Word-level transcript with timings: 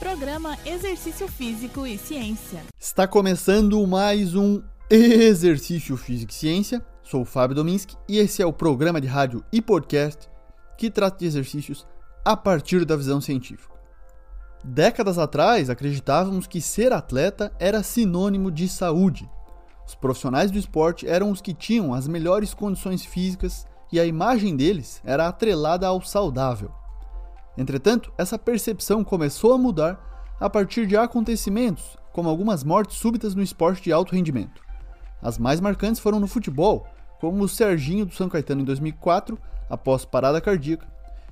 Programa 0.00 0.56
Exercício 0.64 1.28
Físico 1.28 1.86
e 1.86 1.98
Ciência. 1.98 2.62
Está 2.78 3.06
começando 3.06 3.86
mais 3.86 4.34
um 4.34 4.62
Exercício 4.88 5.94
Físico 5.94 6.32
e 6.32 6.34
Ciência. 6.34 6.82
Sou 7.02 7.20
o 7.20 7.26
Fábio 7.26 7.54
Dominski 7.54 7.98
e 8.08 8.16
esse 8.16 8.40
é 8.40 8.46
o 8.46 8.52
programa 8.52 8.98
de 8.98 9.06
rádio 9.06 9.44
e 9.52 9.60
podcast 9.60 10.26
que 10.78 10.90
trata 10.90 11.18
de 11.18 11.26
exercícios 11.26 11.86
a 12.24 12.34
partir 12.34 12.86
da 12.86 12.96
visão 12.96 13.20
científica. 13.20 13.74
Décadas 14.64 15.18
atrás, 15.18 15.68
acreditávamos 15.68 16.46
que 16.46 16.62
ser 16.62 16.94
atleta 16.94 17.52
era 17.58 17.82
sinônimo 17.82 18.50
de 18.50 18.70
saúde. 18.70 19.28
Os 19.86 19.94
profissionais 19.94 20.50
do 20.50 20.56
esporte 20.56 21.06
eram 21.06 21.30
os 21.30 21.42
que 21.42 21.52
tinham 21.52 21.92
as 21.92 22.08
melhores 22.08 22.54
condições 22.54 23.04
físicas 23.04 23.66
e 23.92 24.00
a 24.00 24.06
imagem 24.06 24.56
deles 24.56 25.02
era 25.04 25.28
atrelada 25.28 25.86
ao 25.86 26.00
saudável. 26.00 26.79
Entretanto, 27.56 28.12
essa 28.16 28.38
percepção 28.38 29.04
começou 29.04 29.52
a 29.52 29.58
mudar 29.58 30.34
a 30.40 30.48
partir 30.48 30.86
de 30.86 30.96
acontecimentos, 30.96 31.98
como 32.12 32.28
algumas 32.28 32.64
mortes 32.64 32.96
súbitas 32.96 33.34
no 33.34 33.42
esporte 33.42 33.82
de 33.82 33.92
alto 33.92 34.14
rendimento. 34.14 34.62
As 35.22 35.38
mais 35.38 35.60
marcantes 35.60 36.00
foram 36.00 36.18
no 36.18 36.26
futebol, 36.26 36.86
como 37.20 37.44
o 37.44 37.48
Serginho 37.48 38.06
do 38.06 38.14
São 38.14 38.28
Caetano 38.28 38.62
em 38.62 38.64
2004, 38.64 39.38
após 39.68 40.04
parada 40.04 40.40
cardíaca, 40.40 40.88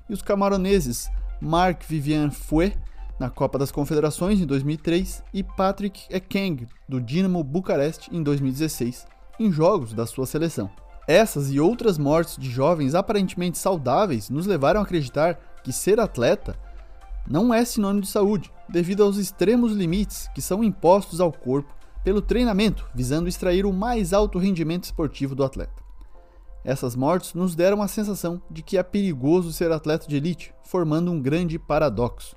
e 0.07 0.13
os 0.13 0.21
camaroneses 0.21 1.09
Marc 1.41 1.83
Vivian 1.87 2.29
Fouet 2.29 2.77
na 3.19 3.29
Copa 3.29 3.59
das 3.59 3.71
Confederações 3.71 4.39
em 4.39 4.45
2003 4.45 5.23
e 5.33 5.43
Patrick 5.43 6.05
Ekeng 6.09 6.67
do 6.87 7.01
Dinamo 7.01 7.43
Bucareste 7.43 8.09
em 8.15 8.23
2016, 8.23 9.05
em 9.39 9.51
jogos 9.51 9.93
da 9.93 10.05
sua 10.05 10.25
seleção. 10.25 10.69
Essas 11.07 11.51
e 11.51 11.59
outras 11.59 11.97
mortes 11.97 12.37
de 12.37 12.49
jovens 12.49 12.95
aparentemente 12.95 13.57
saudáveis 13.57 14.29
nos 14.29 14.45
levaram 14.45 14.79
a 14.79 14.83
acreditar 14.83 15.37
que 15.69 15.73
ser 15.73 15.99
atleta 15.99 16.57
não 17.29 17.53
é 17.53 17.63
sinônimo 17.63 18.01
de 18.01 18.07
saúde, 18.07 18.51
devido 18.67 19.03
aos 19.03 19.17
extremos 19.17 19.71
limites 19.71 20.27
que 20.33 20.41
são 20.41 20.63
impostos 20.63 21.21
ao 21.21 21.31
corpo 21.31 21.71
pelo 22.03 22.23
treinamento, 22.23 22.89
visando 22.95 23.29
extrair 23.29 23.67
o 23.67 23.71
mais 23.71 24.11
alto 24.11 24.39
rendimento 24.39 24.85
esportivo 24.85 25.35
do 25.35 25.43
atleta. 25.43 25.83
Essas 26.65 26.95
mortes 26.95 27.35
nos 27.35 27.55
deram 27.55 27.83
a 27.83 27.87
sensação 27.87 28.41
de 28.49 28.63
que 28.63 28.79
é 28.79 28.83
perigoso 28.83 29.53
ser 29.53 29.71
atleta 29.71 30.07
de 30.07 30.15
elite, 30.15 30.55
formando 30.63 31.11
um 31.11 31.21
grande 31.21 31.59
paradoxo. 31.59 32.35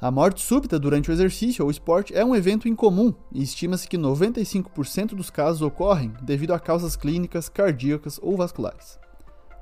A 0.00 0.10
morte 0.10 0.42
súbita 0.42 0.80
durante 0.80 1.10
o 1.10 1.12
exercício 1.12 1.64
ou 1.64 1.70
esporte 1.70 2.12
é 2.12 2.24
um 2.24 2.34
evento 2.34 2.66
incomum 2.66 3.14
e 3.30 3.40
estima-se 3.40 3.86
que 3.86 3.96
95% 3.96 5.14
dos 5.14 5.30
casos 5.30 5.62
ocorrem 5.62 6.12
devido 6.22 6.52
a 6.52 6.58
causas 6.58 6.96
clínicas, 6.96 7.48
cardíacas 7.48 8.18
ou 8.20 8.36
vasculares. 8.36 8.98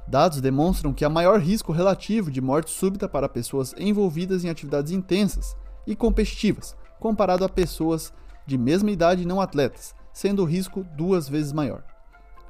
Dados 0.06 0.40
demonstram 0.40 0.92
que 0.92 1.04
há 1.04 1.08
maior 1.08 1.40
risco 1.40 1.72
relativo 1.72 2.30
de 2.30 2.40
morte 2.40 2.70
súbita 2.70 3.08
para 3.08 3.28
pessoas 3.28 3.74
envolvidas 3.78 4.44
em 4.44 4.50
atividades 4.50 4.92
intensas 4.92 5.56
e 5.86 5.94
competitivas, 5.94 6.76
comparado 6.98 7.44
a 7.44 7.48
pessoas 7.48 8.12
de 8.46 8.58
mesma 8.58 8.90
idade 8.90 9.26
não 9.26 9.40
atletas, 9.40 9.94
sendo 10.12 10.42
o 10.42 10.46
risco 10.46 10.84
duas 10.96 11.28
vezes 11.28 11.52
maior. 11.52 11.84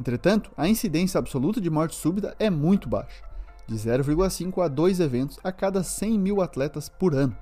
Entretanto, 0.00 0.50
a 0.56 0.69
incidência 0.69 1.19
absoluta 1.19 1.61
de 1.61 1.70
morte 1.70 1.95
súbita 1.95 2.34
é 2.39 2.50
muito 2.50 2.89
baixa, 2.89 3.23
de 3.69 3.75
0,5 3.75 4.64
a 4.64 4.69
2 4.69 5.00
eventos 5.00 5.39
a 5.45 5.53
cada 5.53 5.83
100 5.83 6.19
mil 6.19 6.41
atletas 6.42 6.89
por 6.89 7.14
ano. 7.14 7.36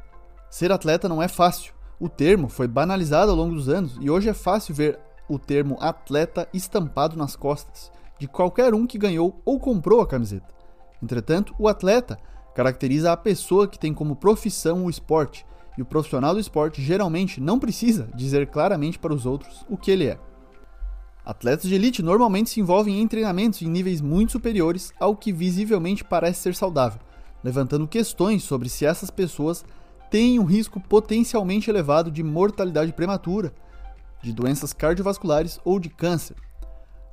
Ser 0.50 0.72
atleta 0.72 1.08
não 1.08 1.22
é 1.22 1.28
fácil. 1.28 1.72
O 1.98 2.08
termo 2.08 2.48
foi 2.48 2.66
banalizado 2.66 3.30
ao 3.30 3.36
longo 3.36 3.54
dos 3.54 3.68
anos 3.68 3.96
e 4.00 4.10
hoje 4.10 4.28
é 4.28 4.34
fácil 4.34 4.74
ver 4.74 4.98
o 5.28 5.38
termo 5.38 5.76
atleta 5.80 6.48
estampado 6.52 7.16
nas 7.16 7.36
costas 7.36 7.92
de 8.20 8.28
qualquer 8.28 8.74
um 8.74 8.86
que 8.86 8.98
ganhou 8.98 9.40
ou 9.46 9.58
comprou 9.58 10.02
a 10.02 10.06
camiseta. 10.06 10.54
Entretanto, 11.02 11.54
o 11.58 11.66
atleta 11.66 12.18
caracteriza 12.54 13.10
a 13.10 13.16
pessoa 13.16 13.66
que 13.66 13.78
tem 13.78 13.94
como 13.94 14.14
profissão 14.14 14.84
o 14.84 14.90
esporte, 14.90 15.46
e 15.78 15.82
o 15.82 15.86
profissional 15.86 16.34
do 16.34 16.40
esporte 16.40 16.82
geralmente 16.82 17.40
não 17.40 17.58
precisa 17.58 18.10
dizer 18.14 18.46
claramente 18.48 18.98
para 18.98 19.14
os 19.14 19.24
outros 19.24 19.64
o 19.70 19.78
que 19.78 19.90
ele 19.90 20.06
é. 20.06 20.18
Atletas 21.24 21.66
de 21.66 21.74
elite 21.74 22.02
normalmente 22.02 22.50
se 22.50 22.60
envolvem 22.60 23.00
em 23.00 23.08
treinamentos 23.08 23.62
em 23.62 23.68
níveis 23.68 24.02
muito 24.02 24.32
superiores 24.32 24.92
ao 25.00 25.16
que 25.16 25.32
visivelmente 25.32 26.04
parece 26.04 26.40
ser 26.40 26.54
saudável, 26.54 27.00
levantando 27.42 27.88
questões 27.88 28.42
sobre 28.42 28.68
se 28.68 28.84
essas 28.84 29.10
pessoas 29.10 29.64
têm 30.10 30.38
um 30.38 30.44
risco 30.44 30.78
potencialmente 30.78 31.70
elevado 31.70 32.10
de 32.10 32.22
mortalidade 32.22 32.92
prematura, 32.92 33.54
de 34.22 34.32
doenças 34.32 34.74
cardiovasculares 34.74 35.58
ou 35.64 35.80
de 35.80 35.88
câncer. 35.88 36.36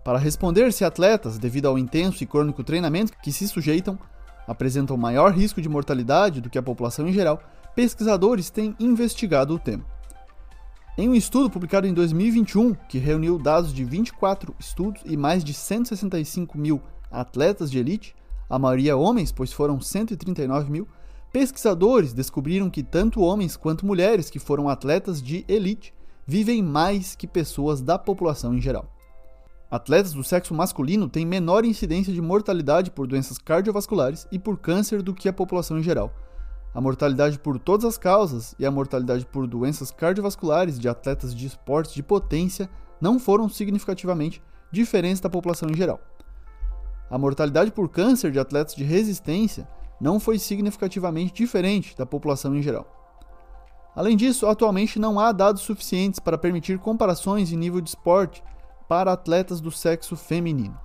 Para 0.08 0.20
responder 0.20 0.72
se 0.72 0.86
atletas, 0.86 1.38
devido 1.38 1.66
ao 1.66 1.78
intenso 1.78 2.24
e 2.24 2.26
crônico 2.26 2.64
treinamento 2.64 3.12
que 3.22 3.30
se 3.30 3.46
sujeitam, 3.46 4.00
apresentam 4.48 4.96
maior 4.96 5.34
risco 5.34 5.62
de 5.62 5.68
mortalidade 5.68 6.40
do 6.40 6.50
que 6.50 6.58
a 6.58 6.64
população 6.64 7.10
em 7.10 7.12
geral, 7.12 7.44
pesquisadores 7.76 8.50
têm 8.50 8.74
investigado 8.80 9.54
o 9.54 9.60
tema. 9.60 9.84
Em 10.98 11.10
um 11.10 11.14
estudo 11.14 11.50
publicado 11.50 11.88
em 11.88 11.94
2021, 11.94 12.74
que 12.88 12.98
reuniu 12.98 13.38
dados 13.38 13.74
de 13.74 13.84
24 13.84 14.56
estudos 14.58 15.02
e 15.04 15.18
mais 15.18 15.44
de 15.44 15.54
165 15.54 16.58
mil 16.58 16.82
atletas 17.12 17.70
de 17.70 17.78
elite, 17.78 18.16
a 18.50 18.58
maioria 18.58 18.96
homens, 18.96 19.34
pois 19.34 19.52
foram 19.52 19.82
139 19.82 20.72
mil, 20.72 20.88
pesquisadores 21.34 22.14
descobriram 22.14 22.70
que 22.70 22.82
tanto 22.82 23.20
homens 23.20 23.58
quanto 23.58 23.86
mulheres 23.86 24.30
que 24.30 24.40
foram 24.40 24.70
atletas 24.70 25.22
de 25.22 25.44
elite 25.50 25.94
vivem 26.26 26.64
mais 26.64 27.14
que 27.14 27.28
pessoas 27.28 27.82
da 27.82 28.00
população 28.00 28.56
em 28.56 28.62
geral. 28.62 28.97
Atletas 29.70 30.14
do 30.14 30.24
sexo 30.24 30.54
masculino 30.54 31.10
têm 31.10 31.26
menor 31.26 31.66
incidência 31.66 32.14
de 32.14 32.22
mortalidade 32.22 32.90
por 32.90 33.06
doenças 33.06 33.38
cardiovasculares 33.38 34.26
e 34.32 34.40
por 34.40 34.58
câncer 34.58 35.02
do 35.02 35.14
que 35.14 35.28
a 35.28 35.34
população 35.34 35.78
em 35.78 35.84
geral, 35.84 36.14
a 36.74 36.80
mortalidade 36.80 37.38
por 37.40 37.60
todas 37.60 37.86
as 37.86 37.98
causas 37.98 38.56
e 38.58 38.66
a 38.66 38.72
mortalidade 38.72 39.26
por 39.26 39.46
doenças 39.46 39.92
cardiovasculares 39.92 40.80
de 40.80 40.88
atletas 40.88 41.36
de 41.36 41.48
esportes 41.48 41.94
de 41.94 42.04
potência 42.04 42.70
não 43.02 43.20
foram 43.20 43.50
significativamente 43.50 44.42
diferentes 44.72 45.20
da 45.20 45.30
população 45.30 45.70
em 45.70 45.76
geral. 45.76 46.00
A 47.10 47.18
mortalidade 47.18 47.72
por 47.72 47.90
câncer 47.90 48.32
de 48.32 48.40
atletas 48.40 48.74
de 48.76 48.84
resistência 48.84 49.68
não 50.00 50.20
foi 50.20 50.40
significativamente 50.40 51.34
diferente 51.34 51.98
da 51.98 52.06
população 52.06 52.56
em 52.56 52.62
geral. 52.62 52.86
Além 53.96 54.16
disso, 54.16 54.46
atualmente 54.46 55.00
não 55.00 55.20
há 55.20 55.32
dados 55.32 55.64
suficientes 55.64 56.20
para 56.20 56.38
permitir 56.38 56.78
comparações 56.78 57.52
em 57.52 57.58
nível 57.58 57.82
de 57.82 57.90
esporte 57.90 58.44
para 58.88 59.12
atletas 59.12 59.60
do 59.60 59.72
sexo 59.72 60.16
feminino. 60.16 60.80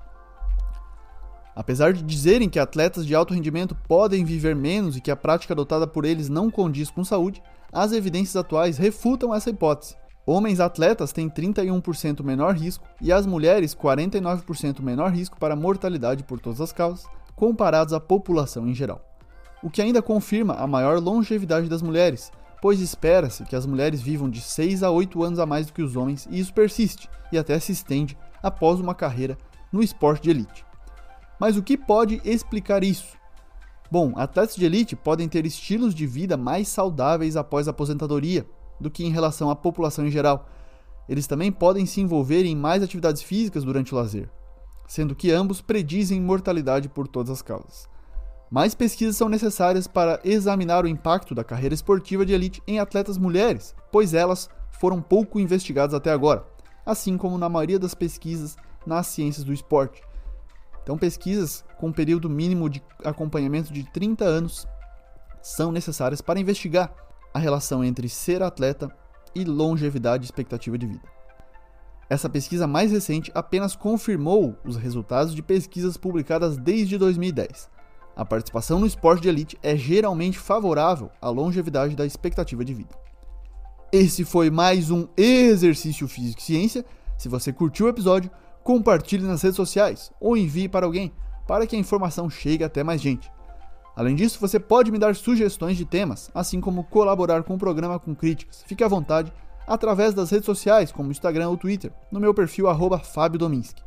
Apesar 1.55 1.93
de 1.93 2.03
dizerem 2.03 2.49
que 2.49 2.59
atletas 2.59 3.07
de 3.07 3.15
alto 3.15 3.35
rendimento 3.35 3.77
podem 3.87 4.25
viver 4.25 4.57
menos 4.57 4.97
e 4.97 5.01
que 5.01 5.11
a 5.11 5.17
prática 5.17 5.53
adotada 5.53 5.87
por 5.87 6.05
eles 6.05 6.29
não 6.29 6.51
condiz 6.51 6.91
com 6.91 7.05
saúde, 7.05 7.43
as 7.71 7.93
evidências 7.93 8.37
atuais 8.37 8.79
refutam 8.79 9.35
essa 9.35 9.51
hipótese. 9.51 9.97
Homens 10.25 10.61
atletas 10.61 11.13
têm 11.13 11.29
31% 11.29 12.23
menor 12.23 12.55
risco 12.55 12.85
e 13.01 13.13
as 13.13 13.27
mulheres 13.27 13.75
49% 13.75 14.81
menor 14.81 15.11
risco 15.11 15.37
para 15.39 15.57
mortalidade 15.57 16.23
por 16.23 16.39
todas 16.39 16.61
as 16.61 16.73
causas, 16.73 17.07
comparados 17.35 17.93
à 17.93 18.01
população 18.01 18.69
em 18.69 18.75
geral. 18.75 19.05
O 19.63 19.69
que 19.69 19.83
ainda 19.83 20.01
confirma 20.01 20.55
a 20.55 20.67
maior 20.67 21.01
longevidade 21.01 21.69
das 21.69 21.83
mulheres, 21.83 22.33
pois 22.63 22.81
espera-se 22.81 23.45
que 23.45 23.57
as 23.57 23.67
mulheres 23.67 24.01
vivam 24.01 24.31
de 24.31 24.41
6 24.41 24.85
a 24.85 24.91
8 24.91 25.21
anos 25.21 25.41
a 25.41 25.45
mais 25.45 25.67
do 25.67 25.73
que 25.73 25.83
os 25.83 25.97
homens 25.97 26.29
e 26.31 26.39
isso 26.39 26.55
persiste 26.55 27.11
e 27.33 27.37
até 27.37 27.59
se 27.59 27.73
estende 27.73 28.17
após 28.41 28.79
uma 28.79 28.95
carreira 28.95 29.37
no 29.73 29.83
esporte 29.83 30.23
de 30.23 30.31
elite. 30.31 30.65
Mas 31.41 31.57
o 31.57 31.63
que 31.63 31.77
pode 31.77 32.23
explicar 32.25 32.85
isso? 32.85 33.19
Bom, 33.91 34.13
atletas 34.15 34.55
de 34.55 34.65
elite 34.65 34.95
podem 34.95 35.29
ter 35.29 35.45
estilos 35.45 35.93
de 35.93 36.07
vida 36.07 36.37
mais 36.37 36.69
saudáveis 36.69 37.37
após 37.37 37.67
a 37.67 37.73
aposentadoria 37.73 38.47
do 38.81 38.91
que 38.91 39.05
em 39.05 39.11
relação 39.11 39.51
à 39.51 39.57
população 39.57 40.07
em 40.07 40.11
geral. 40.11 40.49
Eles 41.09 41.27
também 41.27 41.51
podem 41.51 41.85
se 41.85 42.01
envolver 42.01 42.45
em 42.45 42.55
mais 42.55 42.81
atividades 42.81 43.23
físicas 43.23 43.65
durante 43.65 43.93
o 43.93 43.97
lazer, 43.97 44.31
sendo 44.87 45.17
que 45.17 45.33
ambos 45.33 45.61
predizem 45.61 46.21
mortalidade 46.21 46.89
por 46.89 47.09
todas 47.09 47.33
as 47.33 47.43
causas. 47.43 47.92
Mais 48.53 48.75
pesquisas 48.75 49.17
são 49.17 49.31
necessárias 49.31 49.87
para 49.87 50.21
examinar 50.23 50.85
o 50.85 50.89
impacto 50.89 51.35
da 51.35 51.43
carreira 51.43 51.75
esportiva 51.75 52.27
de 52.27 52.35
elite 52.35 52.63
em 52.67 52.79
atletas 52.79 53.17
mulheres, 53.17 53.75
pois 53.91 54.13
elas 54.13 54.51
foram 54.73 55.01
pouco 55.01 55.41
investigadas 55.41 55.95
até 55.95 56.13
agora, 56.13 56.45
assim 56.85 57.17
como 57.17 57.39
na 57.39 57.49
maioria 57.49 57.79
das 57.79 57.95
pesquisas 57.95 58.55
nas 58.87 59.07
ciências 59.07 59.43
do 59.43 59.55
esporte. 59.55 60.03
Então, 60.83 60.99
pesquisas 60.99 61.65
com 61.79 61.91
período 61.91 62.29
mínimo 62.29 62.69
de 62.69 62.83
acompanhamento 63.03 63.73
de 63.73 63.91
30 63.91 64.23
anos 64.23 64.69
são 65.41 65.73
necessárias 65.73 66.21
para 66.21 66.39
investigar 66.39 66.93
a 67.33 67.39
relação 67.39 67.83
entre 67.83 68.07
ser 68.07 68.43
atleta 68.43 68.95
e 69.35 69.45
longevidade 69.45 70.25
e 70.25 70.27
expectativa 70.27 70.77
de 70.77 70.89
vida. 70.89 71.09
Essa 72.11 72.29
pesquisa 72.29 72.67
mais 72.67 72.93
recente 72.93 73.33
apenas 73.35 73.75
confirmou 73.75 74.59
os 74.63 74.77
resultados 74.77 75.35
de 75.35 75.43
pesquisas 75.43 75.97
publicadas 75.97 76.59
desde 76.59 76.99
2010. 76.99 77.72
A 78.15 78.25
participação 78.25 78.79
no 78.79 78.87
esporte 78.87 79.23
de 79.23 79.29
elite 79.29 79.59
é 79.63 79.75
geralmente 79.75 80.39
favorável 80.39 81.11
à 81.21 81.31
longevidade 81.31 81.97
da 81.97 82.05
expectativa 82.05 82.63
de 82.63 82.75
vida. 82.75 82.95
Esse 83.91 84.25
foi 84.25 84.51
mais 84.51 84.91
um 84.91 85.09
Exercício 85.17 86.07
Físico 86.07 86.41
e 86.41 86.45
Ciência. 86.45 86.85
Se 87.17 87.29
você 87.29 87.53
curtiu 87.53 87.87
o 87.87 87.89
episódio, 87.89 88.31
compartilhe 88.63 89.25
nas 89.25 89.43
redes 89.43 89.57
sociais 89.57 90.13
ou 90.21 90.37
envie 90.37 90.69
para 90.69 90.85
alguém, 90.85 91.13
para 91.47 91.67
que 91.67 91.75
a 91.75 91.79
informação 91.79 92.29
chegue 92.29 92.65
até 92.65 92.85
mais 92.85 93.01
gente. 93.01 93.31
Além 93.97 94.15
disso, 94.15 94.39
você 94.41 94.59
pode 94.61 94.91
me 94.91 94.99
dar 94.99 95.15
sugestões 95.17 95.77
de 95.77 95.85
temas, 95.85 96.31
assim 96.35 96.61
como 96.61 96.85
colaborar 96.85 97.43
com 97.43 97.55
o 97.55 97.59
programa 97.59 97.99
com 97.99 98.15
críticas. 98.15 98.63
Fique 98.67 98.85
à 98.85 98.89
vontade 98.89 99.33
através 99.67 100.13
das 100.13 100.31
redes 100.31 100.47
sociais, 100.47 100.93
como 100.93 101.11
Instagram 101.11 101.49
ou 101.49 101.57
Twitter, 101.57 101.93
no 102.11 102.21
meu 102.21 102.35
perfil 102.35 102.67
Fábio 103.05 103.39
Dominski. 103.39 103.83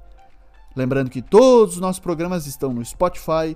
Lembrando 0.76 1.10
que 1.10 1.22
todos 1.22 1.76
os 1.76 1.82
nossos 1.82 2.00
programas 2.00 2.46
estão 2.46 2.74
no 2.74 2.84
Spotify, 2.84 3.56